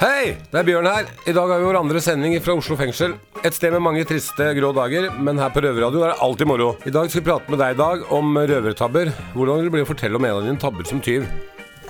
[0.00, 1.08] Hei, det er Bjørn her.
[1.28, 3.18] I dag har vi vår andre sending fra Oslo fengsel.
[3.44, 6.68] Et sted med mange triste, grå dager, men her på Røverradioen er det alltid moro.
[6.88, 9.10] I dag skal vi prate med deg, Dag, om røvertabber.
[9.34, 11.26] Hvordan vil det bli å fortelle om en av dine tabber som tyv?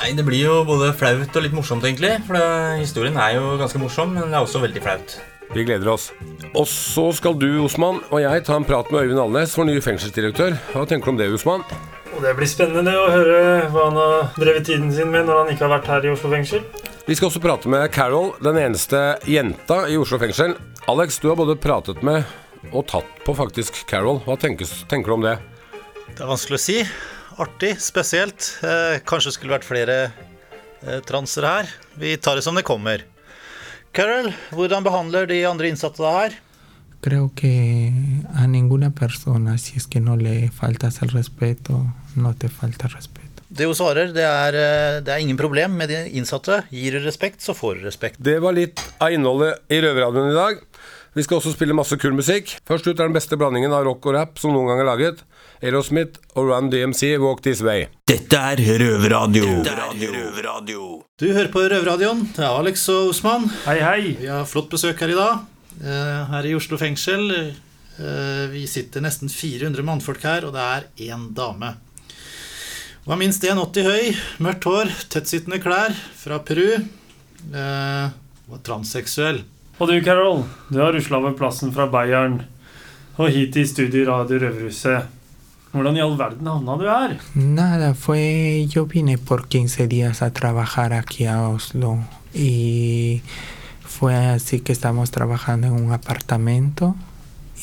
[0.01, 2.17] Nei, Det blir jo både flaut og litt morsomt, egentlig.
[2.27, 5.17] For det, historien er jo ganske morsom, men det er også veldig flaut.
[5.55, 6.11] Vi gleder oss.
[6.51, 9.87] Og så skal du, Osman, og jeg ta en prat med Øyvind Alnes, vår nye
[9.87, 10.59] fengselsdirektør.
[10.75, 11.63] Hva tenker du om det, Osman?
[12.11, 15.55] Og Det blir spennende å høre hva han har drevet tiden sin med når han
[15.55, 16.67] ikke har vært her i Oslo fengsel.
[17.11, 20.53] Vi skal også prate med Carol, den eneste jenta i Oslo fengsel.
[20.87, 22.23] Alex, du har både pratet med
[22.71, 24.21] og tatt på faktisk Carol.
[24.23, 25.33] Hva tenkes, tenker du om det?
[26.07, 26.77] Det er vanskelig å si.
[27.43, 28.53] Artig, spesielt.
[28.63, 31.73] Eh, kanskje skulle vært flere eh, transer her.
[31.99, 33.03] Vi tar det som det kommer.
[33.91, 36.39] Carol, hvordan behandler de andre innsatte deg her?
[37.03, 37.91] Creo que
[38.39, 41.83] a ninguna persona, si es que no le faltas el respeto,
[42.15, 43.30] no te falta respeto.
[43.51, 46.63] Det hun svarer, det er, eh, det er ingen problem med de innsatte.
[46.71, 48.21] Gir du respekt, så får du respekt.
[48.23, 50.61] Det var litt av innholdet i Røverradioen i dag.
[51.19, 52.53] Vi skal også spille masse kul musikk.
[52.69, 55.25] Først ut er den beste blandingen av rock og rap som noen gang er laget.
[55.61, 57.89] Aerosmith og Run DMC Walk This Way.
[58.07, 59.65] Dette er Røverradio.
[61.19, 62.23] Du hører på Røverradioen.
[62.37, 63.51] Det er Alex og Osman.
[63.67, 64.01] Hei, hei.
[64.21, 65.43] Vi har flott besøk her i dag.
[65.83, 67.27] eh, Her i Oslo fengsel.
[67.99, 71.75] Eh, Vi sitter nesten 400 mannfolk her, og det er én dame.
[73.11, 76.77] Er minst 1,80 høy, mørkt hår, tettsittende klær, fra Peru.
[76.79, 78.13] Eh,
[78.55, 79.41] er transseksuell.
[79.83, 82.37] Og du, Carol, du har rusla over plassen fra Bayern
[83.19, 85.11] og hit i studio i Radio Røverhuset.
[85.73, 87.17] Hvordan i all verden havna du her?
[87.35, 88.69] Nada, fue.
[88.71, 91.99] Yo vine por 15 días a trabajar aquí a Oslo
[92.33, 93.23] y
[93.83, 96.95] fue así que estamos trabajando en un apartamento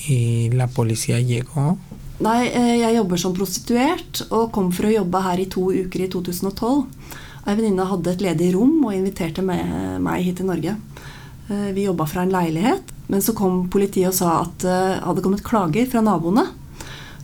[0.09, 1.78] y la policía llegó.
[2.18, 6.02] Nei, eh, jeg jobber som prostituert og kom for å jobbe her i to uker
[6.02, 6.86] i 2012.
[7.48, 10.76] Ei venninne hadde et ledig rom og inviterte meg, hit til Norge.
[11.50, 15.22] Eh, Vi jobba fra en leilighet, men så kom politiet og sa at det hadde
[15.22, 16.48] kommet klager fra naboene.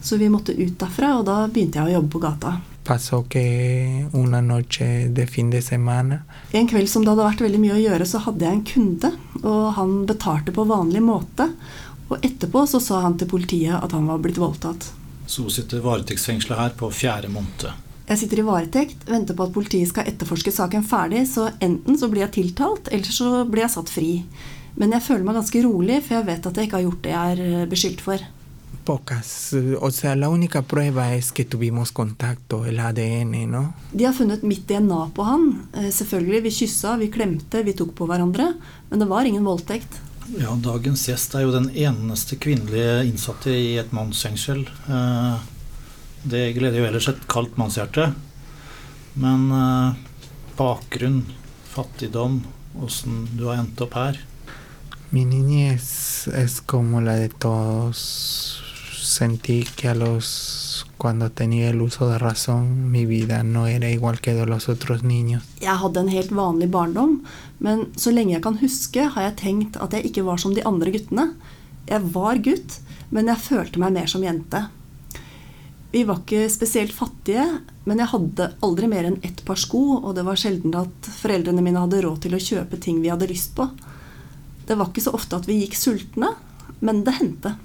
[0.03, 2.61] Så vi måtte ut derfra, og da begynte jeg å jobbe på gata.
[2.83, 6.19] Pasó que una noche de fin de semana
[6.51, 9.11] En kveld som det hadde vært veldig mye å gjøre, så hadde jeg en kunde,
[9.41, 11.47] og han betalte på vanlig måte.
[12.13, 14.91] Og etterpå så sa han til politiet at han var blitt voldtatt.
[15.25, 17.71] Så hun sitter varetektsfengsla her på fjerde måned.
[18.03, 22.09] Jeg sitter i varetekt, venter på at politiet skal etterforske saken ferdig, så enten så
[22.11, 24.11] blir jeg tiltalt, eller så blir jeg satt fri.
[24.75, 27.13] Men jeg føler meg ganske rolig, for jeg vet at jeg ikke har gjort det
[27.13, 28.29] jeg er eh, beskyldt for.
[28.83, 33.73] pocas, o sea, la única prueba es que tuvimos contacto, el ADN, ¿no?
[33.91, 35.67] De har funnet mitt DNA på han.
[35.73, 38.53] Eh, Selvfølgelig, vi kyssa, vi klemte, vi tok på hverandre.
[38.89, 40.01] Men det var ingen voldtekt.
[40.39, 44.63] Ja, dagens gjest er jo den eneste kvinnelige innsatte i et mannsfengsel.
[44.87, 45.49] Eh,
[46.23, 48.13] Det gleder jo ellers et kaldt mannshjerte.
[49.19, 49.97] Men eh,
[50.55, 51.25] bakgrunn,
[51.73, 52.37] fattigdom,
[52.79, 54.17] åssen du har endt opp her
[55.11, 58.61] Mi niñez es como la de todos.
[59.03, 60.29] Sentí que a los
[60.97, 65.03] cuando tenía el uso de razón, mi vida no era igual que de los otros
[65.03, 65.43] niños.
[65.59, 67.23] Jeg hadde en helt vanlig barndom,
[67.59, 70.63] men så lenge jeg kan huske, har jeg tenkt at jeg ikke var som de
[70.63, 71.33] andre guttene.
[71.89, 72.79] Jeg var gutt,
[73.11, 74.63] men jeg følte meg mer som jente.
[75.93, 77.43] Vi var ikke spesielt fattige,
[77.85, 81.61] men jeg hadde aldri mer enn ett par sko, og det var sjelden at foreldrene
[81.61, 83.67] mine hadde råd til å kjøpe ting vi hadde lyst på.
[84.65, 86.31] Det var ikke så ofte at vi gikk sultne,
[86.79, 87.57] men det hendte.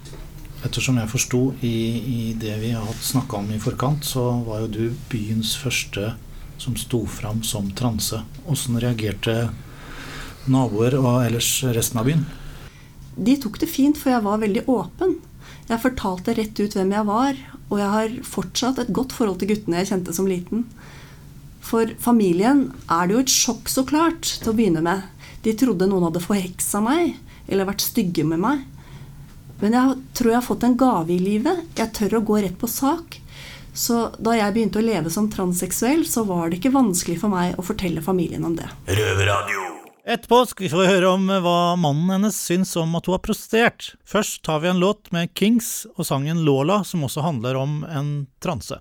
[0.67, 4.73] Ettersom jeg forsto i, i det vi har snakka om i forkant, så var jo
[4.75, 6.17] du byens første
[6.59, 8.25] som sto fram som transe.
[8.51, 9.53] Åssen reagerte
[10.51, 12.25] naboer og ellers resten av byen?
[13.19, 15.19] De tok det fint, for jeg var veldig åpen.
[15.69, 17.39] Jeg fortalte rett ut hvem jeg var,
[17.69, 20.65] og jeg har fortsatt et godt forhold til guttene jeg kjente som liten.
[21.69, 25.07] For familien er det jo et sjokk, så klart, til å begynne med.
[25.45, 28.65] De trodde noen hadde forheksa meg, eller vært stygge med meg.
[29.59, 31.65] Men jeg tror jeg har fått en gave i livet.
[31.79, 33.19] Jeg tør å gå rett på sak.
[33.75, 37.59] Så da jeg begynte å leve som transseksuell, så var det ikke vanskelig for meg
[37.59, 38.69] å fortelle familien om det.
[38.87, 39.67] Røveradio.
[40.09, 43.91] Etterpå skal vi få høre om hva mannen hennes syns om at hun har prostert
[44.09, 48.11] Først tar vi en låt med Kings og sangen Lola, som også handler om en
[48.41, 48.81] transe.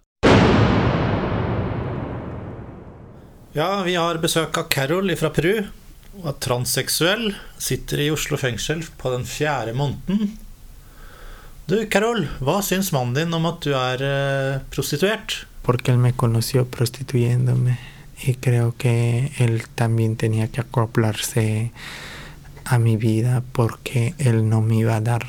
[3.57, 5.65] Ja, vi har besøk av Carol fra Peru.
[6.15, 10.37] Hun er transseksuell, sitter i Oslo fengsel på den fjerde måneden.
[11.67, 15.33] Du, Carol, hva syns mannen din om at du er eh, prostituert?
[15.67, 17.77] Porque él me conoció prostituyéndome
[18.23, 21.73] y creo que él también tenía que acoplarse
[22.63, 25.27] a mi vida porque él no me iba a dar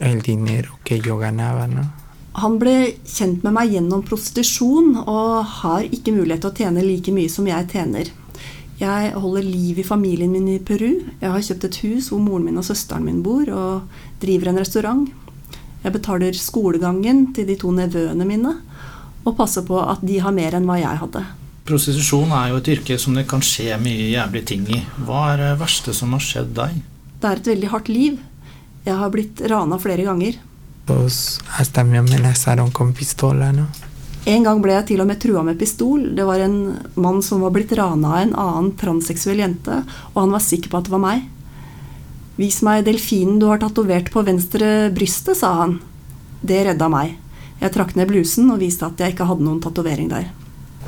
[0.00, 1.92] el dinero que yo ganaba, ¿no?
[2.32, 7.12] Han ble kjent med meg gjennom prostitusjon og har ikke mulighet til å tjene like
[7.12, 8.08] mye som jeg tjener.
[8.80, 11.02] Jeg holder liv i familien min i Peru.
[11.20, 14.64] Jeg har kjøpt et hus hvor moren min og søsteren min bor, og driver en
[14.64, 15.08] restaurant.
[15.84, 18.54] Jeg betaler skolegangen til de to nevøene mine,
[19.24, 21.24] og passer på at de har mer enn hva jeg hadde.
[21.68, 24.80] Prostitusjon er jo et yrke som det kan skje mye jævlige ting i.
[25.04, 26.78] Hva er det verste som har skjedd deg?
[27.20, 28.20] Det er et veldig hardt liv.
[28.86, 30.38] Jeg har blitt rana flere ganger.
[30.88, 33.66] Pues hasta me amenazaron con pistola, ¿no?
[34.28, 36.02] En gang ble jeg til og med trua med pistol.
[36.16, 39.82] Det var en mann som var blitt rana av en annen transseksuell jente,
[40.12, 41.22] og han var sikker på at det var meg.
[42.38, 45.78] Vis meg delfinen du har tatovert på venstre brystet, sa han.
[46.40, 47.16] Det redda meg.
[47.58, 50.28] Jeg trakk ned blusen og viste at jeg ikke hadde noen tatovering der.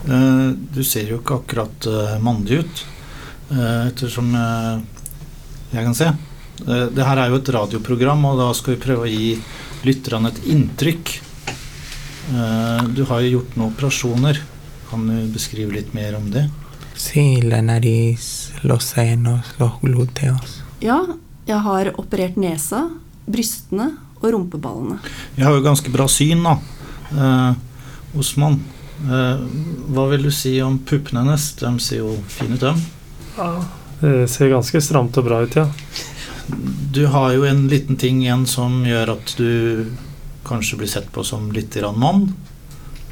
[0.07, 2.85] Eh, Du ser jo ikke akkurat eh, mandig ut,
[3.51, 4.31] eh, ettersom
[5.73, 6.13] jeg kan se.
[6.69, 9.33] Eh, Det her er jo et radioprogram, og da skal vi prøve å gi
[9.85, 11.17] lytterne et inntrykk.
[12.31, 14.39] Eh, Du har jo gjort noen operasjoner.
[14.91, 16.47] Kan du beskrive litt mer om det?
[16.95, 20.61] Sí, la nariz, los senos, los glúteos.
[20.81, 21.01] Ja,
[21.51, 22.85] jeg har operert nesa,
[23.31, 25.01] brystene og rumpeballene.
[25.37, 26.57] Jeg har jo ganske bra syn, da.
[27.11, 28.61] Eh, Osman,
[29.07, 29.43] eh,
[29.91, 31.51] hva vil du si om puppene hennes?
[31.61, 32.83] De ser jo fine ut, dem.
[33.39, 33.51] Ja,
[34.01, 35.69] det ser ganske stramt og bra ut, ja.
[36.91, 39.87] Du har jo en liten ting igjen som gjør at du
[40.47, 42.33] kanskje blir sett på som litt mann.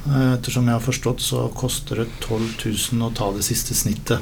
[0.07, 4.21] Eh, Ettersom jeg har forstått, så koster det 12 000 å ta det siste snittet.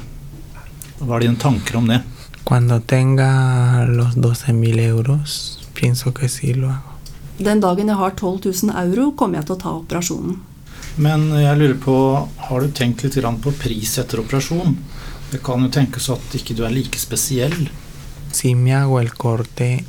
[0.99, 2.01] Hva er dine tanker om det?
[2.47, 6.93] Cuando tenga los 12 mil euros, pienso que sí lo hago.
[7.39, 10.37] Den dagen jeg har 12 000 euro, kommer jeg til å ta operasjonen.
[10.95, 11.97] Men jeg lurer på,
[12.47, 14.77] har du tenkt litt på pris etter operasjon?
[15.29, 17.67] Det kan jo tenkes at ikke du er like spesiell.
[18.31, 19.83] Si me hago el corte,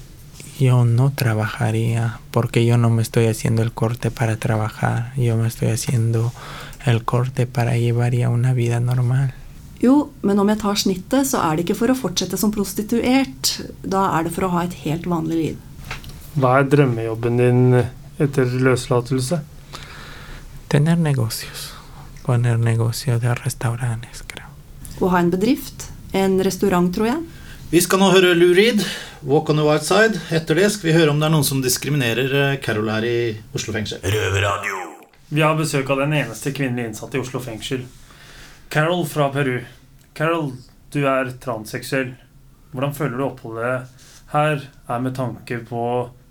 [0.58, 5.46] yo no trabajaría, porque yo no me estoy haciendo el corte para trabajar, yo me
[5.46, 6.32] estoy haciendo
[6.84, 9.37] el corte para llevar ya una vida normal.
[9.80, 13.52] Jo, men om jeg tar snittet, så er det ikke for å fortsette som prostituert.
[13.86, 15.60] Da er det for å ha et helt vanlig liv.
[16.38, 17.62] Hva er drømmejobben din
[18.18, 19.40] etter løslatelse?
[20.68, 21.70] Tener negocios,
[22.26, 24.50] poner negocios de restaurantes, creo.
[24.98, 27.22] Å ha en bedrift, en restaurant, tror jeg.
[27.70, 28.82] Vi skal nå høre Lou Reed,
[29.22, 30.18] 'Walk on the White Side'.
[30.34, 33.18] Etter det skal vi høre om det er noen som diskriminerer eh, Carol her i
[33.54, 34.00] Oslo fengsel.
[35.28, 37.84] Vi har besøk av den eneste kvinnelige innsatte i Oslo fengsel.
[38.68, 39.60] Carol fra Peru.
[40.12, 40.52] Carol,
[40.92, 42.12] du er transseksuell.
[42.70, 45.82] Hvordan føler du oppholdet her er med tanke på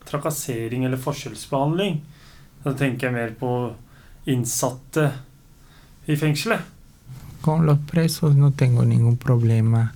[0.06, 1.96] trakassering eller forskjellsbehandling?
[2.62, 3.54] Da tenker jeg mer på
[4.30, 5.08] innsatte
[6.06, 6.62] i fengselet.
[7.42, 9.88] Con los presos no tengo ningún problema.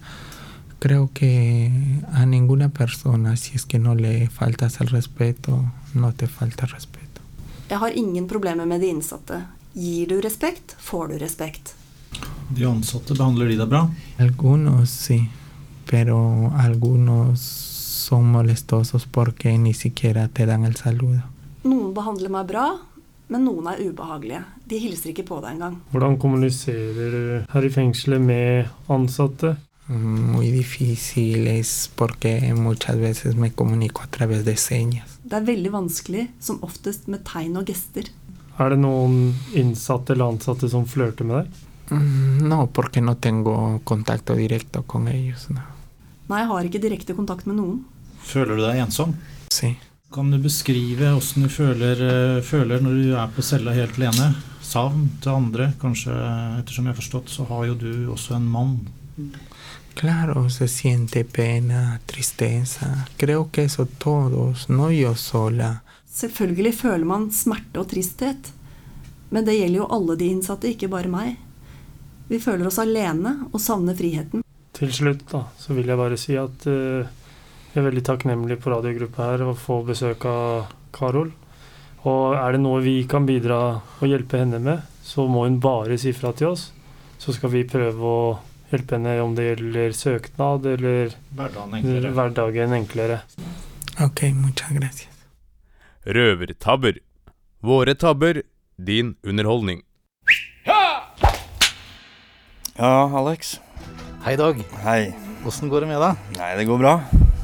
[0.79, 1.69] Creo que
[2.13, 5.59] a ninguna persona, si es que no le faltas el respeto,
[5.93, 7.21] no te falta respeto.
[7.69, 9.43] Jeg har ingen problemer med de innsatte.
[9.73, 11.75] Gir du respekt, får du respekt.
[12.55, 13.85] De ansatte behandler de deg bra?
[14.19, 15.21] Algunos sí,
[15.89, 17.39] pero algunos
[18.07, 21.21] son molestosos porque ni siquiera te dan el saludo.
[21.63, 22.65] Noen behandler meg bra,
[23.31, 24.43] men noen er ubehagelige.
[24.67, 25.77] De hilser ikke på deg engang.
[25.93, 29.55] Hvordan kommuniserer du her i fengselet med ansatte?
[29.87, 35.19] Mm, Muy difíciles porque muchas veces me comunico a través de señas.
[35.23, 38.07] Det er veldig vanskelig, som oftest med tegn og gester.
[38.59, 41.59] Er det noen innsatte eller ansatte som flørter med deg?
[41.91, 45.61] Mm, No, porque no tengo contacto directo con ellos, no.
[46.29, 47.81] Nei, jeg har ikke direkte kontakt med noen.
[48.23, 49.15] Føler du deg ensom?
[49.51, 49.73] Sí.
[50.11, 54.33] Kan du beskrive åssen du føler, eh, føler når du er på cella helt alene?
[54.61, 55.73] Savn til andre?
[55.81, 56.11] Kanskje,
[56.59, 58.77] ettersom jeg har forstått, så har jo du også en mann.
[59.95, 63.05] Claro, se siente pena, tristeza.
[63.17, 65.81] Creo que eso todos, no yo sola.
[66.11, 68.51] Selvfølgelig føler man smerte og tristhet.
[69.31, 71.37] Men det gjelder jo alle de innsatte, ikke bare meg.
[72.31, 74.43] Vi føler oss alene og savner friheten.
[74.77, 77.03] Til slutt da, så vil jeg bare si at uh,
[77.71, 81.33] jeg er veldig takknemlig på radiogruppa her å få besøk av Karol.
[82.07, 83.59] Og er det noe vi kan bidra
[83.99, 86.69] og hjelpe henne med, så må hun bare si fra til oss.
[87.21, 88.23] Så skal vi prøve å
[88.71, 92.15] hjelpe henne om det gjelder søknad eller Hverdagen enklere.
[92.15, 93.21] hverdagen enklere.
[94.01, 95.21] Ok, muchas gracias.
[96.07, 97.03] Røvertabber.
[97.61, 98.41] Våre tabber,
[98.77, 99.83] din underholdning.
[102.77, 103.59] Ja, Alex.
[104.25, 104.61] Hei, Dag.
[104.85, 105.11] Hei.
[105.47, 106.37] Åssen går det med deg?
[106.37, 106.93] Nei, det går bra.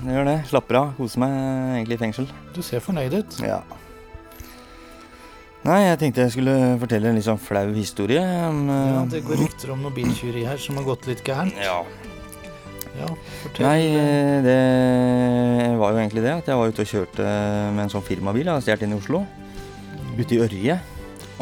[0.04, 0.36] Det gjør det.
[0.52, 0.92] Slapper av.
[1.00, 1.34] Koser meg
[1.80, 2.28] egentlig i fengsel.
[2.56, 3.38] Du ser fornøyd ut.
[3.44, 3.60] Ja.
[5.68, 8.22] Nei, jeg tenkte jeg skulle fortelle en litt sånn flau historie.
[8.48, 11.58] om, eh, Ja, Det går rykter om noe biltyveri her som har gått litt gærent.
[11.60, 11.84] Ja.
[12.98, 13.08] Ja,
[13.44, 13.66] fortell.
[13.66, 16.34] Nei, eh, det var jo egentlig det.
[16.38, 18.46] At jeg var ute og kjørte med en sånn firmabil.
[18.46, 19.26] Jeg har stjålet inn i Oslo.
[20.18, 20.80] Ute i Ørje.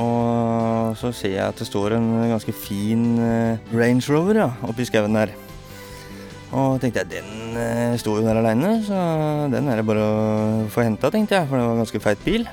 [0.01, 4.87] Og så ser jeg at det står en ganske fin eh, Range Rover ja, oppi
[4.87, 5.31] skauen der.
[6.55, 8.97] Og tenkte jeg, den eh, sto jo der aleine, så
[9.51, 10.19] den er det bare å
[10.71, 11.49] få henta, tenkte jeg.
[11.49, 12.45] For det var en ganske feit bil.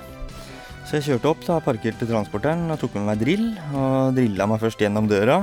[0.86, 3.46] Så jeg kjørte opp, da, parkerte transporteren og tok med meg drill.
[3.74, 5.42] Og drilla meg først gjennom døra.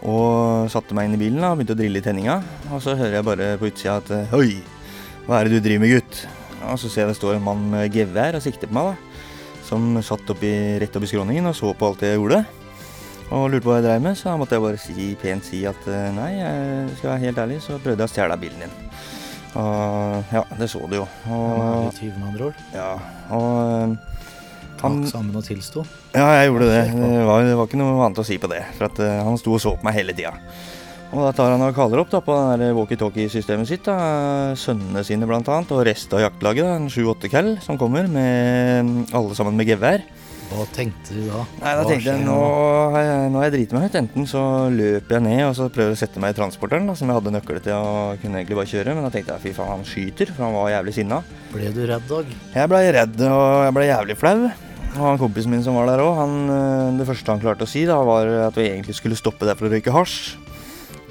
[0.00, 2.40] Og satte meg inn i bilen da, og begynte å drille i tenninga.
[2.72, 4.60] Og så hører jeg bare på utsida at Oi,
[5.28, 6.24] hva er det du driver med, gutt?
[6.68, 9.09] Og så ser jeg det står en mann med gevær og sikter på meg, da.
[9.70, 10.50] Som satt oppi,
[10.82, 12.42] rett oppi skråningen og så på alt jeg gjorde.
[13.30, 15.84] Og lurte på hva jeg dreiv med, så måtte jeg bare si, pent si at
[15.86, 18.72] eh, nei, jeg skal være helt ærlig, så prøvde jeg å stjele bilen din.
[19.60, 21.04] Og ja, det så du jo.
[21.30, 22.64] Og, tyv, med andre ord.
[22.74, 22.90] ja,
[23.34, 23.94] og eh,
[24.80, 25.84] han, Takk sammen og tilsto.
[26.16, 26.82] ja, jeg gjorde det.
[26.96, 28.62] Det var, det var ikke noe annet å si på det.
[28.78, 30.32] For at uh, han sto og så på meg hele tida.
[31.10, 32.34] Og da tar han og kaller opp da, på
[32.76, 33.82] walkietalkie-systemet sitt.
[33.88, 36.62] da, Sønnene sine annet, og resten av jaktlaget.
[36.62, 40.04] da, En sju-åtte cal som kommer, med alle sammen med gevær.
[40.50, 41.44] Hva tenkte du da?
[41.60, 42.38] Nei, da Hva tenkte jeg nå
[42.90, 43.98] har jeg, nå har jeg driti meg ut.
[44.00, 44.40] Enten så
[44.74, 47.34] løper jeg ned og så prøver å sette meg i transporteren, da, som jeg hadde
[47.36, 48.96] nøkkel til og kunne egentlig bare kjøre.
[48.96, 51.22] Men da tenkte jeg fy faen, han skyter, for han var jævlig sinna.
[51.52, 52.34] Ble du redd, Dag?
[52.54, 54.50] Jeg blei redd og jeg blei jævlig flau.
[54.90, 56.18] Og han kompisen min som var der òg,
[56.98, 59.68] det første han klarte å si, da, var at vi egentlig skulle stoppe der for
[59.68, 60.39] å røyke hasj.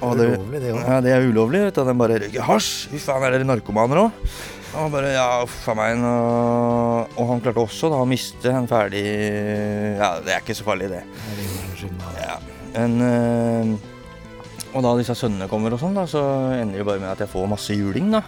[0.00, 0.80] Og det, Ulovlig, det òg.
[0.86, 1.60] ja, det er ulovlig.
[1.66, 2.70] vet du, Den De bare røyker hasj.
[2.92, 4.24] Fy faen, er dere narkomaner òg?
[4.70, 6.02] Og han bare ja, a meg.
[6.06, 9.02] Og, og han klarte også da å miste en ferdig
[9.98, 11.02] Ja, det er ikke så farlig, det.
[12.20, 12.36] Ja,
[12.80, 13.72] en, eh,
[14.70, 16.20] og da disse sønnene kommer og sånn, da, så
[16.54, 18.22] ender det bare med at jeg får masse juling, da.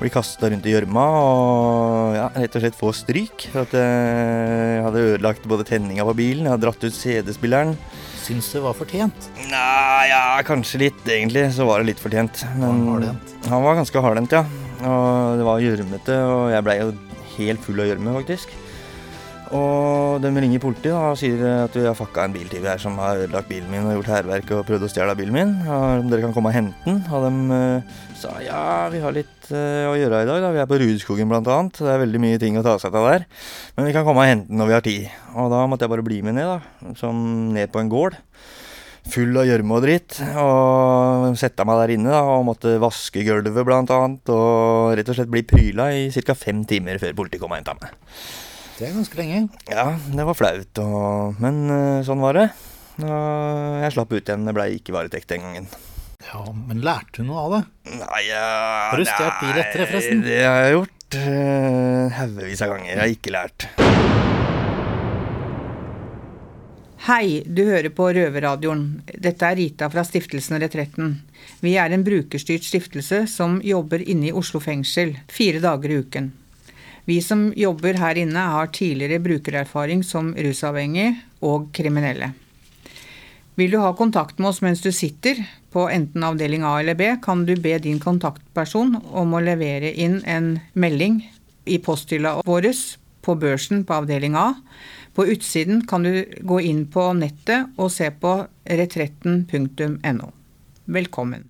[0.00, 3.46] Blir kasta rundt i gjørma og ja, rett og slett får stryk.
[3.52, 7.76] For at eh, jeg hadde ødelagt både tenninga på bilen, jeg hadde dratt ut CD-spilleren.
[8.26, 9.28] Syns det var fortjent.
[9.52, 11.44] Nei, ja, kanskje litt, egentlig.
[11.54, 12.42] Så var det litt fortjent.
[12.58, 14.42] Men Var han han var ganske hardhendt, ja.
[14.82, 16.88] Og det var gjørmete, og jeg blei jo
[17.36, 18.50] helt full av gjørme, faktisk.
[19.54, 22.96] Og de ringer politiet da, og sier at vi har fucka en biltyv her som
[22.98, 25.52] har ødelagt bilen min og gjort hærverk og prøvd å stjele bilen min.
[25.70, 26.98] Og dere kan komme og hente den.
[27.06, 28.60] Og de uh, sa ja,
[28.90, 30.42] vi har litt uh, å gjøre i dag.
[30.42, 30.52] da.
[30.56, 31.78] Vi er på Rudskogen blant annet.
[31.78, 33.26] Det er veldig mye ting å ta seg av der.
[33.76, 35.10] Men vi kan komme og hente den når vi har tid.
[35.36, 36.94] Og da måtte jeg bare bli med ned, da.
[36.98, 37.20] Som
[37.54, 38.18] ned på en gård.
[39.06, 40.18] Full av gjørme og dritt.
[40.42, 44.34] Og sette meg der inne da, og måtte vaske gulvet blant annet.
[44.34, 46.34] Og rett og slett bli pryla i ca.
[46.34, 47.94] fem timer før politiet kom og henta meg.
[48.76, 49.46] Det er ganske lenge.
[49.72, 51.38] Ja, det var flaut, og...
[51.40, 52.50] men eh, sånn var det.
[53.00, 54.44] Og jeg slapp ut igjen.
[54.44, 55.68] Det blei ikke varetekt den gangen.
[56.26, 57.62] Ja, Men lærte du noe av det?
[58.00, 58.44] Nei, ja,
[58.90, 60.22] Har du stjålet bil etter det, forresten?
[60.26, 61.16] Det har jeg gjort.
[61.16, 62.90] Uh, Haugevis av ganger.
[62.90, 63.68] Jeg har ikke lært.
[67.06, 68.86] Hei, du hører på Røverradioen.
[69.06, 71.20] Dette er Rita fra Stiftelsen Retretten.
[71.62, 76.34] Vi er en brukerstyrt stiftelse som jobber inne i Oslo fengsel fire dager i uken.
[77.06, 81.12] Vi som jobber her inne har tidligere brukererfaring som rusavhengig
[81.46, 82.32] og kriminelle.
[83.54, 85.38] Vil du ha kontakt med oss mens du sitter
[85.72, 90.18] på enten avdeling A eller B, kan du be din kontaktperson om å levere inn
[90.26, 91.20] en melding
[91.64, 92.66] i posthylla vår
[93.22, 94.48] på børsen på avdeling A.
[95.14, 98.34] På utsiden kan du gå inn på nettet og se på
[98.66, 100.32] retretten.no.
[100.84, 101.46] Velkommen.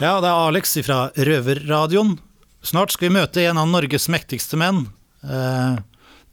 [0.00, 2.16] Ja, det er Alex fra Røverradioen.
[2.64, 4.86] Snart skal vi møte en av Norges mektigste menn.
[5.24, 5.76] Eh,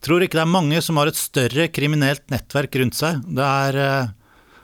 [0.03, 3.19] tror ikke det er mange som har et større kriminelt nettverk rundt seg.
[3.27, 4.13] Det er eh,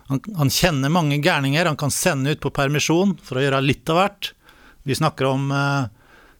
[0.07, 3.91] han, han kjenner mange gærninger han kan sende ut på permisjon for å gjøre litt
[3.91, 4.31] av hvert.
[4.87, 5.89] Vi snakker om eh,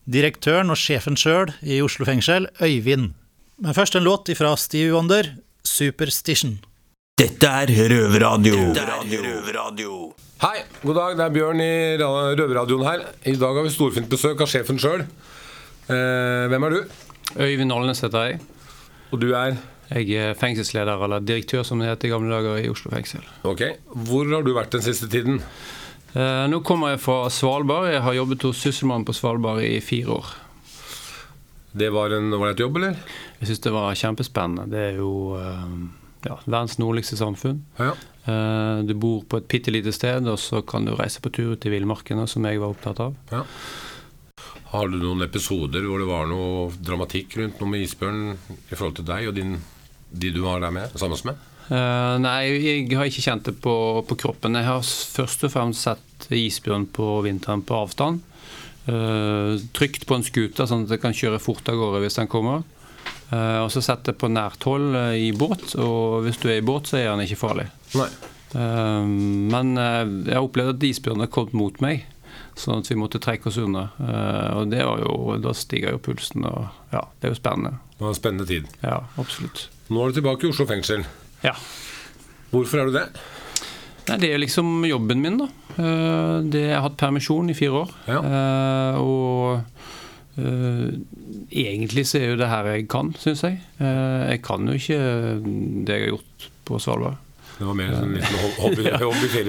[0.08, 3.12] direktøren og sjefen sjøl i Oslo fengsel, Øyvind.
[3.60, 6.62] Men først en låt fra Steve Wonder, 'Superstition'.
[7.18, 8.72] Dette er Røverradio.
[10.42, 11.16] Hei, god dag.
[11.18, 13.04] Det er Bjørn i ra- Røverradioen her.
[13.26, 15.02] I dag har vi storfint besøk av sjefen sjøl.
[15.90, 16.80] Eh, hvem er du?
[17.42, 18.40] Øyvind Alnes heter jeg.
[19.12, 19.58] Og du er?
[19.90, 23.24] Jeg er fengselsleder, eller direktør som det het i gamle dager, i Oslo fengsel.
[23.48, 23.64] Ok.
[23.88, 25.42] Hvor har du vært den siste tiden?
[26.14, 27.90] Eh, nå kommer jeg fra Svalbard.
[27.92, 30.36] Jeg har jobbet hos Sysselmannen på Svalbard i fire år.
[31.78, 32.96] Det var en ålreit jobb, eller?
[33.40, 34.70] Jeg syns det var kjempespennende.
[34.70, 35.66] Det er jo eh,
[36.26, 37.64] ja, verdens nordligste samfunn.
[37.80, 37.92] Ja.
[37.94, 41.54] Eh, du bor på et bitte lite sted, og så kan du reise på tur
[41.56, 43.16] ut i villmarkene, som jeg var opptatt av.
[43.32, 43.44] Ja.
[44.74, 48.98] Har du noen episoder hvor det var noe dramatikk rundt noe med isbjørn i forhold
[49.00, 49.56] til deg og din,
[50.12, 51.46] de du var der med, sammen med?
[51.68, 53.76] Uh, nei, jeg har ikke kjent det på,
[54.08, 54.56] på kroppen.
[54.56, 58.24] Jeg har først og fremst sett isbjørn på vinteren på avstand.
[58.88, 62.32] Uh, trygt på en scooter, sånn at jeg kan kjøre fort av gårde hvis den
[62.32, 62.64] kommer.
[63.28, 66.62] Uh, og så sett det på nært hold eh, i båt, og hvis du er
[66.62, 67.68] i båt, så er den ikke farlig.
[67.96, 69.06] Eh,
[69.54, 72.06] men eh, jeg har opplevd at isbjørnene kom mot meg,
[72.58, 73.90] sånn at vi måtte trekke oss unna.
[74.02, 77.78] Eh, og det var jo, da stiger jo pulsen, og ja, det er jo spennende.
[77.98, 78.70] Det var en spennende tid.
[78.84, 79.68] Ja, absolutt.
[79.92, 81.06] Nå er du tilbake i Oslo fengsel.
[81.46, 81.56] Ja.
[82.52, 83.08] Hvorfor er du det?
[84.08, 85.48] Nei, Det er liksom jobben min, da.
[85.78, 87.96] Det, jeg har hatt permisjon i fire år.
[88.10, 88.22] Ja.
[89.04, 89.66] Og
[90.38, 90.94] Uh,
[91.50, 93.56] egentlig så er jo det her jeg kan, syns jeg.
[93.82, 95.00] Jeg kan jo ikke
[95.42, 97.18] det jeg har gjort på Svalbard.
[97.58, 98.84] Det var mer en liten ho- hobby,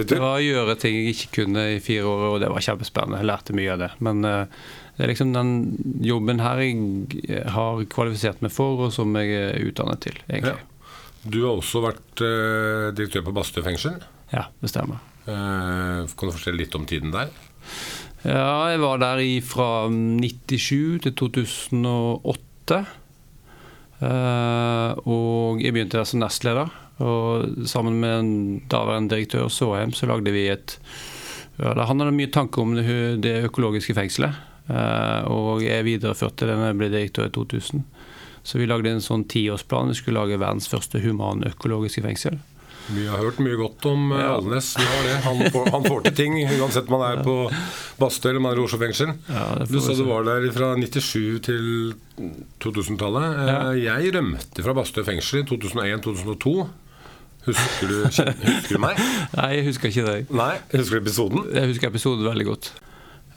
[0.09, 3.19] Det var å gjøre ting jeg ikke kunne i fire år, og det var kjempespennende.
[3.21, 3.91] Jeg lærte mye av det.
[4.07, 4.63] Men eh,
[4.97, 5.51] det er liksom den
[6.09, 10.57] jobben her jeg har kvalifisert meg for, og som jeg er utdannet til, egentlig.
[11.29, 13.99] Du har også vært eh, direktør på Bastø fengsel.
[14.33, 15.03] Ja, det stemmer.
[15.29, 17.29] Eh, kan du fortelle litt om tiden der?
[18.25, 22.81] Ja, jeg var der i fra 97 til 2008.
[23.99, 26.71] Eh, og jeg begynte der som nestleder.
[27.05, 28.33] Og sammen med en
[28.71, 30.79] daværende direktør Såheim så lagde vi et
[31.59, 34.37] Han hadde mye tanker om det, økologiske fengselet.
[34.69, 37.83] Eh, og jeg videreførte det da jeg ble direktør i 2000.
[38.47, 39.91] Så vi lagde en sånn tiårsplan.
[39.91, 42.39] Vi skulle lage verdens første humanøkologiske fengsel.
[42.89, 44.31] Vi har hørt mye godt om ja.
[44.39, 44.71] Alnes.
[45.27, 47.35] Han, får, han får til ting, uansett om man er på
[48.01, 49.13] Bastøy eller man er i Oslo fengsel.
[49.29, 51.67] Ja, Du sa du var der fra 97 til
[52.65, 53.41] 2000-tallet.
[53.51, 53.59] Ja.
[53.99, 56.55] Jeg rømte fra Bastøy fengsel i 2001-2002.
[57.49, 59.01] Husker du, husker du meg?
[59.39, 60.29] Nei, jeg husker ikke deg.
[60.35, 61.49] Nei, Husker du episoden?
[61.55, 62.71] Jeg husker episoden veldig godt.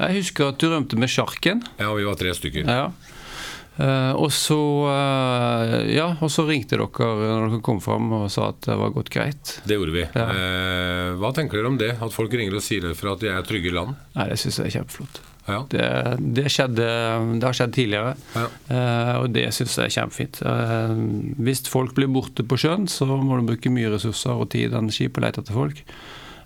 [0.01, 1.63] Jeg husker at du rømte med sjarken.
[1.79, 2.65] Ja, vi var tre stykker.
[2.67, 2.89] Ja.
[3.81, 8.49] Uh, og så uh, Ja, og så ringte dere når dere kom fram og sa
[8.51, 9.55] at det var gått greit.
[9.65, 10.05] Det gjorde vi.
[10.11, 10.27] Ja.
[10.27, 11.93] Uh, hva tenker dere om det?
[11.97, 13.95] At folk ringer og sier for at de er trygge i land?
[14.17, 15.21] Nei, det syns jeg er kjempeflott.
[15.49, 15.63] Ja.
[15.71, 15.85] Det,
[16.37, 16.85] det, skjedde,
[17.41, 18.43] det har skjedd tidligere, Ja.
[18.69, 20.41] uh, og det syns jeg er kjempefint.
[20.45, 20.93] Uh,
[21.41, 24.83] hvis folk blir borte på sjøen, så må du bruke mye ressurser og tid og
[24.85, 25.81] energi på å lete etter folk.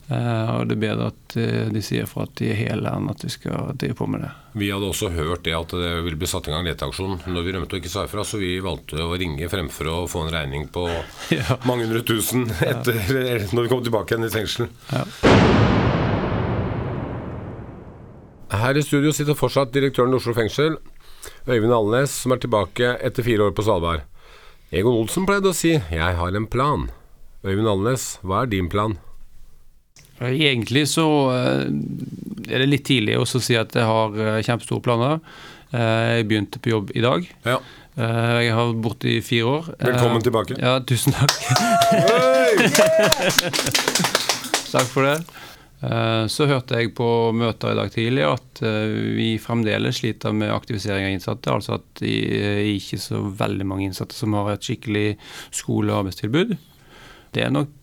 [0.05, 1.35] Uh, og det er bedre at
[1.73, 4.29] de sier fra at de er hele enn at de skal drive på med det.
[4.61, 7.55] Vi hadde også hørt det at det ville bli satt i gang leteaksjon når vi
[7.57, 10.69] rømte og ikke sa ifra, så vi valgte å ringe fremfor å få en regning
[10.71, 10.85] på
[11.35, 11.57] Ja.
[11.67, 14.69] mange hundre tusen etter, når vi kom tilbake igjen i fengsel.
[14.93, 15.83] Ja.
[18.51, 20.75] Her i studio sitter fortsatt direktøren i Oslo fengsel,
[21.49, 24.01] Øyvind Alnes, som er tilbake etter fire år på Svalbard.
[24.75, 26.89] Egon Olsen pleide å si 'jeg har en plan'.
[27.45, 28.97] Øyvind Alnes, hva er din plan?
[30.21, 31.65] Egentlig så eh,
[32.53, 35.19] er det litt tidlig å si at jeg har eh, kjempestore planer.
[35.73, 37.27] Eh, Jeg begynte på jobb i dag.
[37.45, 37.58] Ja.
[37.97, 39.63] Eh, Jeg har vært borte i fire år.
[39.79, 40.55] Eh, Velkommen tilbake.
[40.58, 41.31] Ja, tusen takk.
[44.71, 45.23] Takk for det.
[45.83, 50.53] Eh, Så hørte jeg på møter i dag tidlig at eh, vi fremdeles sliter med
[50.53, 51.51] aktivisering av innsatte.
[51.51, 55.17] Altså at det er ikke så veldig mange innsatte som har et skikkelig
[55.51, 56.55] skole- og arbeidstilbud.
[57.35, 57.73] Det er nok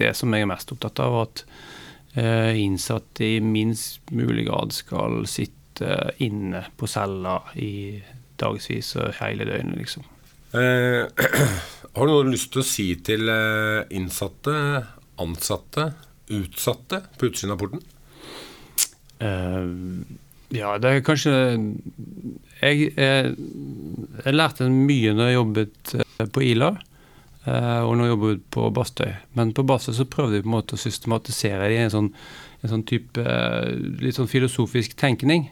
[0.00, 1.44] det som jeg er mest opptatt av, at
[2.16, 8.00] eh, innsatte i minst mulig grad skal sitte inne på cella i
[8.40, 10.06] dagevis og hele døgnet, liksom.
[10.56, 11.04] Eh,
[11.94, 14.54] har du noe lyst til å si til eh, innsatte,
[15.20, 15.90] ansatte,
[16.30, 17.82] utsatte på utsiden av porten?
[19.20, 19.68] Uh,
[20.50, 21.32] ja, det er kanskje
[22.60, 23.34] Jeg, jeg,
[24.24, 26.70] jeg lærte mye når jeg jobbet eh, på Ila,
[27.46, 29.14] eh, og når jeg på Bastøy.
[29.38, 32.10] Men på Bastøy så prøvde vi på en måte å systematisere det i en sånn,
[32.60, 33.24] en sånn type
[34.02, 35.48] litt sånn filosofisk tenkning,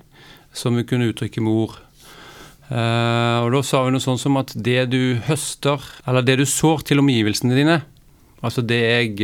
[0.53, 1.79] som vi kunne uttrykke med ord.
[2.69, 6.85] Og da sa vi noe sånn som at det du høster, eller det du sår
[6.91, 7.79] til omgivelsene dine,
[8.45, 9.15] altså det jeg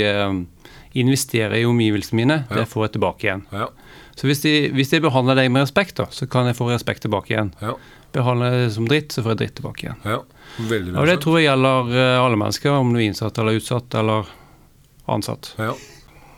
[0.95, 2.57] investerer i omgivelsene mine, Ja.
[2.61, 3.43] det får jeg tilbake igjen.
[3.53, 3.69] Ja.
[4.17, 7.03] Så hvis de, hvis de behandler deg med respekt, da, så kan jeg få respekt
[7.03, 7.53] tilbake igjen.
[7.61, 7.75] Ja.
[8.15, 9.99] Behandler jeg deg som dritt, så får jeg dritt tilbake igjen.
[10.05, 10.21] ja.
[10.55, 11.01] Veldig bra.
[11.03, 14.29] Og det tror jeg gjelder eh, alle mennesker, om du er innsatt eller utsatt eller
[15.11, 15.55] ansatt.
[15.59, 15.73] Ja.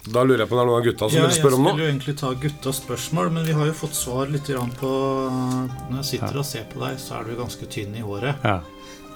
[0.07, 1.67] Da lurer jeg på om det er noen av gutta som Ja, vil spørre om
[1.67, 4.89] skulle jo egentlig ta guttas spørsmål, men vi har jo fått svar litt grann på
[5.91, 8.39] Når jeg sitter og ser på deg, så er du ganske tynn i håret.
[8.47, 8.61] Ja.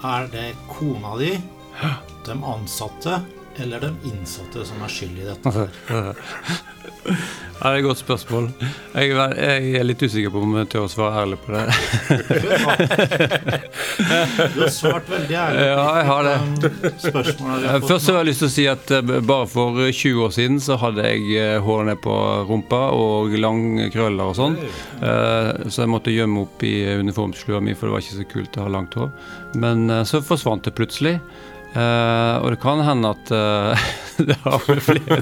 [0.04, 1.30] Er det kona di,
[2.26, 3.20] de ansatte
[3.58, 5.68] eller de innsatte som er skyld i dette?
[7.60, 8.44] Ja, det er et godt spørsmål.
[8.94, 11.64] Jeg, er- litt usikker på om jeg tør å svare ærlig på det.
[14.54, 16.36] Du har svart veldig ærlig Ja, jeg har det.
[16.70, 17.80] Eh.
[17.84, 20.60] Først så har jeg lyst til å si at eh, bare for 20 år siden
[20.62, 22.14] så hadde jeg eh, hår ned på
[22.48, 24.56] rumpa og lang krøller og sånn.
[25.00, 28.58] Eh, Så jeg måtte gjemme opp i uniformslua mi, for det var ikke så kult
[28.60, 29.10] å ha langt hår.
[29.60, 31.16] Men eh, så forsvant det plutselig.
[31.70, 33.82] Eh, og det kan hende at uh,
[34.28, 35.20] det har blitt flere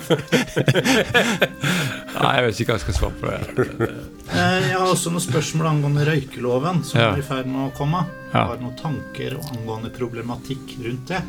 [2.19, 3.89] Nei, jeg vet ikke hva jeg skal svare på det.
[4.33, 7.11] Eh, Jeg har også noen spørsmål angående røykeloven som Ja.
[7.13, 8.01] er i ferd med å komme.
[8.33, 8.47] Ja.
[8.49, 11.21] Har du noen tanker angående problematikk rundt det?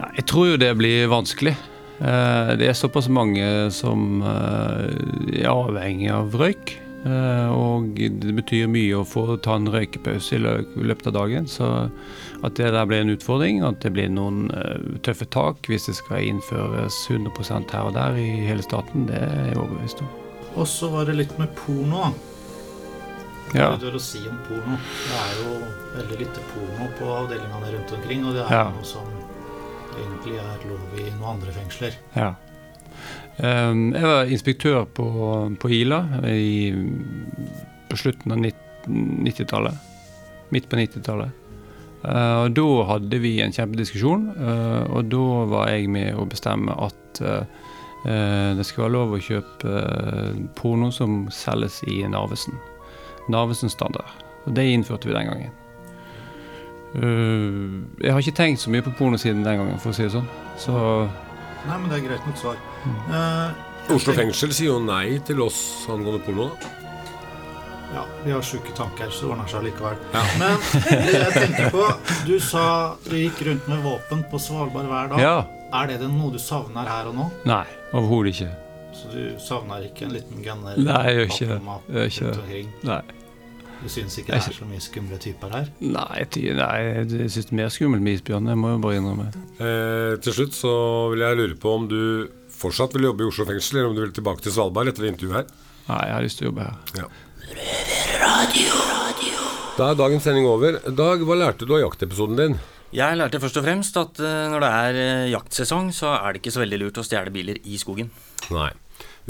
[0.00, 1.56] Ja, Jeg tror jo det blir vanskelig.
[2.00, 6.76] Uh, Det er såpass mange som er avhengig av røyk.
[7.00, 11.46] Eh, og det betyr mye å få ta en røykepause i løpet av dagen.
[11.48, 11.66] Så
[12.44, 15.96] at det der blir en utfordring, at det blir noen eh, tøffe tak hvis det
[15.96, 20.10] skal innføres 100% her og der i hele staten, det er jeg overbevist om.
[20.60, 22.10] Og så var det litt med porno.
[23.56, 23.72] Ja.
[23.80, 24.76] Det å si om porno?
[24.78, 25.56] Det er jo
[25.96, 28.64] veldig lite porno på avdelingene rundt omkring, og det er Ja.
[28.70, 29.08] noe som
[29.96, 31.96] egentlig er lov i noen andre fengsler.
[32.14, 32.34] Ja.
[33.40, 35.06] Um, jeg var inspektør på,
[35.60, 36.72] på Ila i,
[37.88, 39.86] på slutten av 90-tallet.
[40.52, 41.36] Midt på 90-tallet.
[42.04, 46.76] Uh, og da hadde vi en kjempediskusjon, uh, og da var jeg med å bestemme
[46.80, 47.44] at uh,
[48.00, 49.80] det skal være lov å kjøpe
[50.56, 52.56] porno som selges i Narvesen.
[53.28, 54.08] Narvesen standard.
[54.46, 55.56] Og det innførte vi den gangen.
[58.00, 60.14] Jeg har ikke tenkt så mye på porno siden den gangen, for å si det
[60.16, 60.32] sånn.
[60.56, 60.74] Så
[61.68, 62.69] Nei, men det er greit nok svar.
[62.84, 63.00] Mm.
[63.14, 65.58] Eh, Oslo fengsel sier jo nei til oss
[65.90, 66.50] angående porno.
[66.60, 66.76] da.
[67.90, 69.96] Ja, vi har sjuke tanker, så det ordner seg likevel.
[70.38, 71.86] Men det jeg tenker på
[72.28, 72.64] Du sa
[73.08, 75.22] du gikk rundt med våpen på Svalbard hver dag.
[75.24, 75.38] Ja.
[75.74, 77.26] Er det det noe du savner her og nå?
[77.50, 78.50] Nei, overhodet ikke.
[78.94, 80.78] Så du savner ikke en liten gunner?
[80.78, 81.58] Nei, jeg gjør ikke det.
[81.96, 82.86] Jeg gjør ikke det.
[82.90, 83.02] Nei.
[83.80, 85.70] Du syns ikke det er så mye skumle typer her?
[85.80, 86.24] Nei,
[86.58, 88.50] nei, jeg syns det er mer skummelt med isbjørn.
[88.52, 89.30] Jeg må jo bare innrømme.
[89.56, 90.74] Eh, til slutt så
[91.14, 92.02] vil jeg lure på om du
[92.60, 95.38] fortsatt vil jobbe i Oslo fengsel, eller om du vil tilbake til Svalbard etter intervjuet
[95.40, 95.46] her.
[95.90, 96.74] Nei, jeg har lyst til å jobbe her.
[97.00, 97.06] Ja.
[99.78, 100.76] Da er dagens sending over.
[100.92, 102.60] Dag, hva lærte du av jaktepisoden din?
[102.94, 106.40] Jeg lærte først og fremst at eh, når det er eh, jaktsesong, så er det
[106.42, 108.10] ikke så veldig lurt å stjele biler i skogen.
[108.50, 108.72] Nei.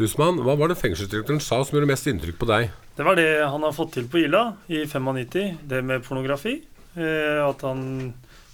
[0.00, 2.70] Usman, hva var det fengselsdirektøren sa som gjorde mest inntrykk på deg?
[2.96, 6.56] Det var det han har fått til på Ila i 95, det med pornografi.
[6.96, 7.82] Eh, at han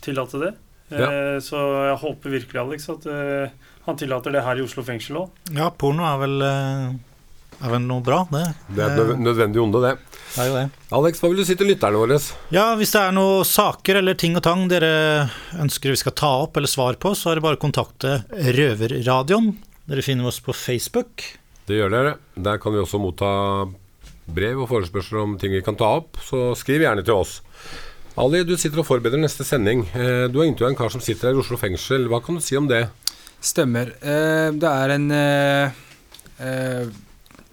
[0.05, 0.53] tillater det.
[0.90, 3.51] Eh, Så jeg håper virkelig, Alex, at eh,
[3.87, 5.31] han tillater det her i Oslo fengsel òg.
[5.57, 8.44] Ja, porno er vel, eh, er vel noe bra, det.
[8.77, 9.94] Det er et nødvendig onde, det.
[10.37, 10.64] Det er jo det.
[10.92, 12.18] Alex, hva vil du si til lytterne våre?
[12.53, 14.90] Ja, hvis det er noen saker eller ting og tang dere
[15.59, 19.55] ønsker vi skal ta opp eller svar på, så er det bare å kontakte Røverradioen.
[19.87, 21.22] Dere finner oss på Facebook.
[21.66, 22.14] Det gjør dere.
[22.37, 23.31] Der kan vi også motta
[24.27, 27.40] brev og forespørsler om ting vi kan ta opp, så skriv gjerne til oss.
[28.16, 29.83] Ali, du sitter og forbereder neste sending.
[29.92, 32.07] Eh, Du har intervjua en kar som sitter her i Oslo fengsel.
[32.09, 32.87] Hva kan du si om det?
[33.44, 33.90] Stemmer.
[34.00, 36.87] Eh, det er en eh,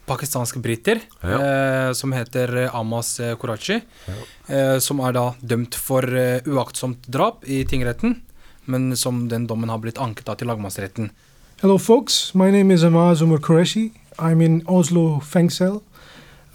[0.07, 1.91] pakistansk briter ja.
[1.93, 3.81] som heter Amas Korachi.
[3.81, 4.23] Kurachi.
[4.47, 6.07] Eh, som er da dømt for
[6.47, 8.21] uaktsomt drap i tingretten,
[8.65, 11.11] men som den dommen har blitt anket av til lagmannsretten.
[11.59, 12.31] Hello, folks.
[12.33, 13.91] My name is Amaz Umar Qureshi.
[14.17, 15.81] I'm in Oslo Fengsel.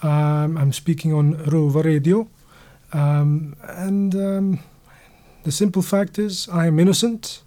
[0.03, 2.27] Um, I'm speaking on Rova Radio.
[2.93, 4.61] Um, and um,
[5.45, 7.43] the simple fact is, I am innocent.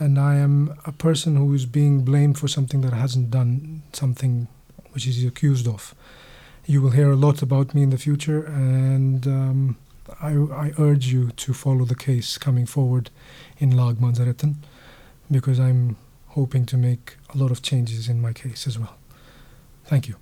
[0.00, 4.46] And I am a person who is being blamed for something that hasn't done something
[4.92, 5.94] which he's accused of.
[6.66, 9.76] You will hear a lot about me in the future, and um,
[10.20, 13.10] I, I urge you to follow the case coming forward
[13.58, 14.56] in Lagmannsretten
[15.30, 15.96] because I'm
[16.28, 18.96] hoping to make a lot of changes in my case as well.
[19.86, 20.16] Thank you.